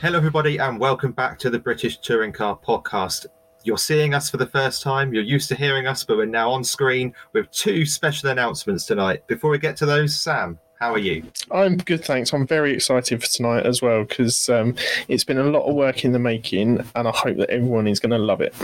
[0.00, 3.26] Hello, everybody, and welcome back to the British Touring Car Podcast.
[3.64, 5.12] You're seeing us for the first time.
[5.12, 9.26] You're used to hearing us, but we're now on screen with two special announcements tonight.
[9.26, 11.22] Before we get to those, Sam, how are you?
[11.50, 12.32] I'm good, thanks.
[12.32, 14.74] I'm very excited for tonight as well because um,
[15.08, 18.00] it's been a lot of work in the making, and I hope that everyone is
[18.00, 18.54] going to love it.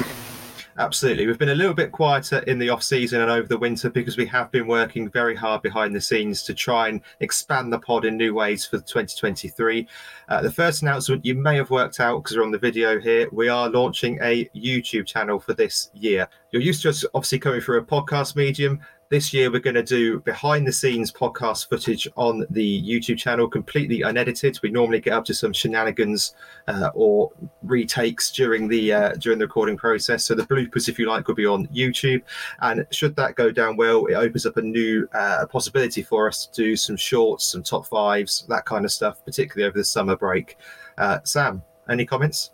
[0.78, 1.26] Absolutely.
[1.26, 4.18] We've been a little bit quieter in the off season and over the winter because
[4.18, 8.04] we have been working very hard behind the scenes to try and expand the pod
[8.04, 9.88] in new ways for 2023.
[10.28, 13.26] Uh, the first announcement you may have worked out because we're on the video here.
[13.32, 16.28] We are launching a YouTube channel for this year.
[16.50, 18.80] You're used to us obviously coming through a podcast medium.
[19.08, 23.46] This year, we're going to do behind the scenes podcast footage on the YouTube channel,
[23.46, 24.58] completely unedited.
[24.64, 26.34] We normally get up to some shenanigans
[26.66, 27.30] uh, or
[27.62, 30.24] retakes during the uh, during the recording process.
[30.24, 32.22] So the bloopers, if you like, will be on YouTube.
[32.62, 36.46] And should that go down well, it opens up a new uh, possibility for us
[36.46, 40.16] to do some shorts, some top fives, that kind of stuff, particularly over the summer
[40.16, 40.58] break.
[40.98, 42.50] Uh, Sam, any comments?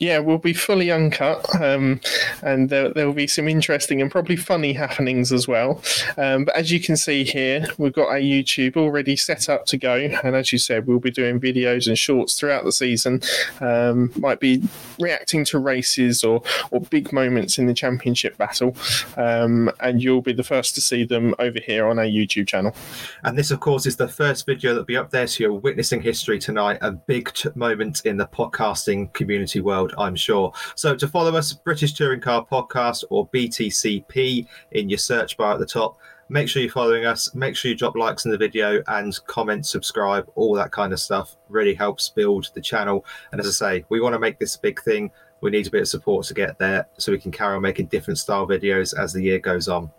[0.00, 2.00] Yeah, we'll be fully uncut, um,
[2.42, 5.82] and there, there, will be some interesting and probably funny happenings as well.
[6.16, 9.76] Um, but as you can see here, we've got our YouTube already set up to
[9.76, 13.20] go, and as you said, we'll be doing videos and shorts throughout the season.
[13.60, 14.62] Um, might be
[14.98, 18.76] reacting to races or or big moments in the championship battle,
[19.16, 22.74] um, and you'll be the first to see them over here on our YouTube channel.
[23.22, 26.02] And this, of course, is the first video that'll be up there, so you're witnessing
[26.02, 29.60] history tonight, a big t- moment in the podcasting community community
[29.98, 30.52] I'm sure.
[30.74, 35.58] So to follow us, British Touring Car Podcast or BTCP in your search bar at
[35.58, 35.98] the top.
[36.28, 37.34] Make sure you're following us.
[37.34, 41.00] Make sure you drop likes in the video and comment, subscribe, all that kind of
[41.00, 41.36] stuff.
[41.48, 43.04] Really helps build the channel.
[43.32, 45.10] And as I say, we want to make this a big thing.
[45.42, 47.86] We need a bit of support to get there so we can carry on making
[47.86, 49.90] different style videos as the year goes on.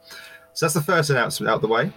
[0.54, 1.92] So that's the first announcement out of the way.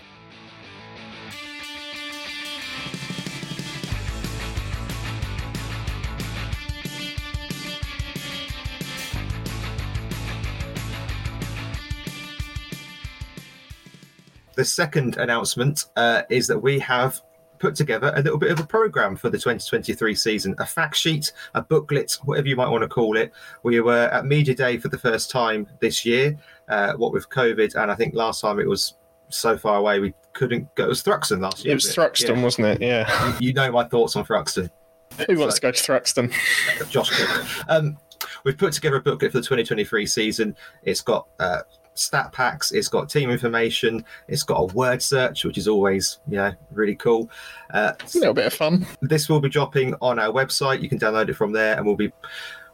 [14.59, 17.21] The second announcement uh, is that we have
[17.61, 20.57] put together a little bit of a program for the 2023 season.
[20.59, 23.31] A fact sheet a booklet whatever you might want to call it.
[23.63, 26.37] We were at media day for the first time this year
[26.69, 28.97] uh, what with covid and i think last time it was
[29.29, 30.87] so far away we couldn't go.
[30.87, 32.43] It was thruxton last year it was thruxton yeah.
[32.43, 32.83] wasn't it?
[32.83, 33.29] Yeah.
[33.39, 34.71] You, you, know my thoughts on thruxton.
[35.29, 36.91] Who wants so, to go to thruxton?
[36.91, 37.13] Josh
[37.69, 37.97] um,
[38.43, 40.57] we've put together a booklet for the 2023 season.
[40.83, 41.61] It's got uh,
[41.99, 46.53] stat packs, it's got team information, it's got a word search, which is always yeah
[46.71, 47.31] really cool.
[47.73, 48.87] Uh, a little bit of fun.
[49.01, 50.83] This will be dropping on our website.
[50.83, 52.13] You can download it from there, and we'll be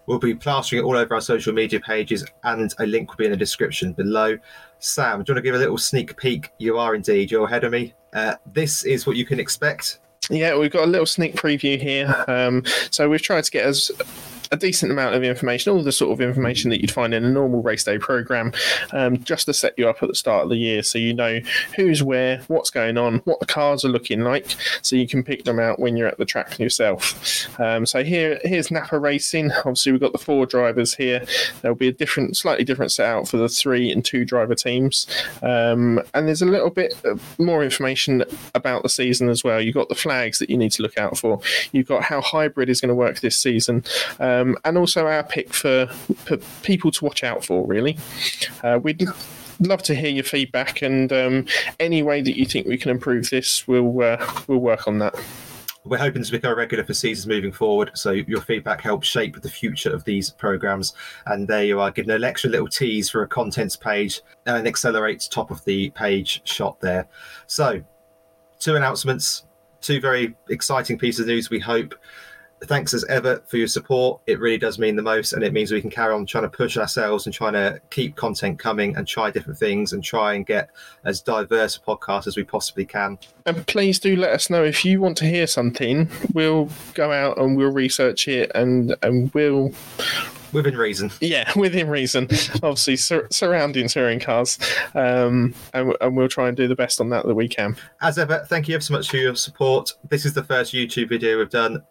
[0.07, 3.25] we'll be plastering it all over our social media pages, and a link will be
[3.25, 4.39] in the description below.
[4.79, 6.53] Sam, do you want to give a little sneak peek?
[6.59, 7.31] You are indeed.
[7.31, 7.95] You're ahead of me.
[8.13, 10.01] Uh, this is what you can expect.
[10.31, 12.25] Yeah, we've got a little sneak preview here.
[12.29, 13.91] Um, so we've tried to get as
[14.51, 17.31] a decent amount of information, all the sort of information that you'd find in a
[17.31, 18.53] normal race day program,
[18.93, 21.41] um, just to set you up at the start of the year so you know
[21.77, 25.45] who's where, what's going on, what the cars are looking like, so you can pick
[25.45, 27.49] them out when you're at the track yourself.
[27.61, 29.53] Um, so here, here's Napa Racing.
[29.53, 31.25] Obviously, we've got the four drivers here.
[31.63, 35.07] There'll be a different, slightly different setup for the three and two driver teams,
[35.43, 36.95] um, and there's a little bit
[37.39, 38.25] more information
[38.55, 39.61] about the season as well.
[39.61, 41.41] You've got the flags that you need to look out for.
[41.73, 43.85] You've got how hybrid is going to work this season.
[44.41, 47.67] Um, and also our pick for, for, people to watch out for.
[47.67, 47.99] Really,
[48.63, 49.07] uh, we'd
[49.61, 51.47] love to hear your feedback, and um,
[51.81, 55.15] any way that you think we can improve this, we'll uh, we'll work on that.
[55.87, 59.51] We're hoping to become regular for seasons moving forward, so your feedback helps shape the
[59.51, 60.95] future of these programs.
[61.27, 64.67] And there you are, giving an extra little tease for a contents page and an
[64.67, 67.07] accelerate top of the page shot there.
[67.49, 67.83] So,
[68.59, 69.45] two announcements,
[69.83, 71.51] two very exciting pieces of news.
[71.51, 71.95] We hope
[72.65, 74.21] thanks as ever for your support.
[74.27, 76.51] It really does mean the most, and it means we can carry on trying to
[76.51, 80.47] push ourselves and trying to keep content coming and try different things and try and
[80.47, 80.71] get
[81.05, 83.19] as diverse a podcast as we possibly can.
[83.47, 86.11] And please do let us know if you want to hear something.
[86.33, 89.73] We'll go out and we'll research it and and we'll
[90.55, 91.11] within reason.
[91.21, 92.25] Yeah, within reason.
[92.63, 94.59] Obviously, sur- surrounding touring cars,
[94.95, 97.77] um, and, and, we'll try and do the best on that that we can.
[98.01, 99.93] As ever, thank you ever so much for your support.
[100.09, 101.83] This is the first YouTube video we've done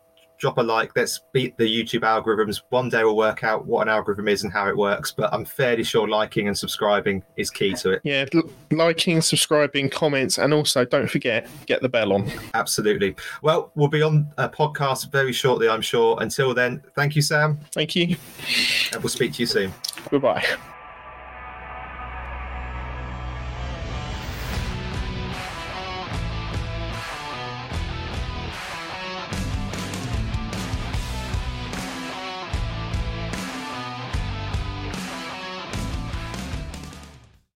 [0.44, 0.92] drop a like.
[0.94, 2.64] Let's beat the YouTube algorithms.
[2.68, 5.46] One day we'll work out what an algorithm is and how it works, but I'm
[5.46, 8.02] fairly sure liking and subscribing is key to it.
[8.04, 8.26] Yeah,
[8.70, 12.30] liking, subscribing, comments, and also don't forget, get the bell on.
[12.56, 13.16] Absolutely.
[13.42, 16.22] Well, we'll be on a podcast very shortly, I'm sure.
[16.22, 17.58] Until then, thank you, Sam.
[17.72, 18.18] Thank you.
[18.92, 19.74] And we'll speak to you soon.
[20.10, 20.44] Goodbye.